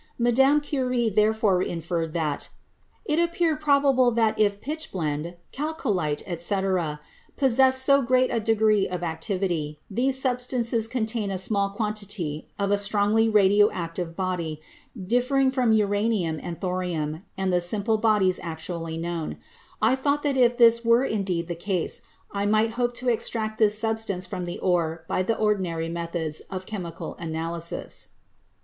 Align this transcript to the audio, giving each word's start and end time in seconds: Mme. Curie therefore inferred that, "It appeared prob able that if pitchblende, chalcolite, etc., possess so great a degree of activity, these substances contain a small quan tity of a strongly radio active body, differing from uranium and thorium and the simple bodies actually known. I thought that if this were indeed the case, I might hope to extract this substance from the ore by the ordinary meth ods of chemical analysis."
Mme. 0.17 0.57
Curie 0.63 1.11
therefore 1.11 1.61
inferred 1.61 2.15
that, 2.15 2.49
"It 3.05 3.19
appeared 3.19 3.61
prob 3.61 3.85
able 3.85 4.09
that 4.09 4.39
if 4.39 4.59
pitchblende, 4.59 5.35
chalcolite, 5.53 6.23
etc., 6.25 6.99
possess 7.37 7.79
so 7.79 8.01
great 8.01 8.31
a 8.33 8.39
degree 8.39 8.87
of 8.87 9.03
activity, 9.03 9.77
these 9.91 10.19
substances 10.19 10.87
contain 10.87 11.29
a 11.29 11.37
small 11.37 11.69
quan 11.69 11.93
tity 11.93 12.45
of 12.57 12.71
a 12.71 12.79
strongly 12.79 13.29
radio 13.29 13.69
active 13.69 14.15
body, 14.15 14.59
differing 15.05 15.51
from 15.51 15.71
uranium 15.71 16.39
and 16.41 16.59
thorium 16.59 17.21
and 17.37 17.53
the 17.53 17.61
simple 17.61 17.99
bodies 17.99 18.39
actually 18.41 18.97
known. 18.97 19.37
I 19.83 19.95
thought 19.95 20.23
that 20.23 20.35
if 20.35 20.57
this 20.57 20.83
were 20.83 21.05
indeed 21.05 21.47
the 21.47 21.53
case, 21.53 22.01
I 22.31 22.47
might 22.47 22.71
hope 22.71 22.95
to 22.95 23.09
extract 23.09 23.59
this 23.59 23.77
substance 23.77 24.25
from 24.25 24.45
the 24.45 24.57
ore 24.61 25.05
by 25.07 25.21
the 25.21 25.37
ordinary 25.37 25.89
meth 25.89 26.15
ods 26.15 26.39
of 26.49 26.65
chemical 26.65 27.13
analysis." 27.19 28.07